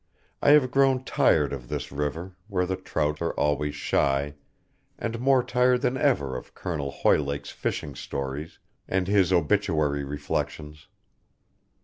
[0.41, 4.33] I have grown tired of this river, where the trout are always shy,
[4.97, 10.87] and more tired than ever of Colonel Hoylake's fishing stories and his obituary reflections.